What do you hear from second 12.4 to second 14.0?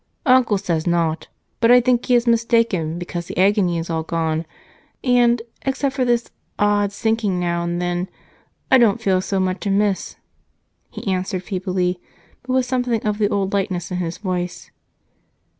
but with something of the old lightness in